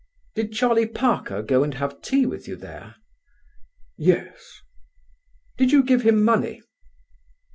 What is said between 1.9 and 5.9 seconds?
tea with you there?" "Yes." "Did you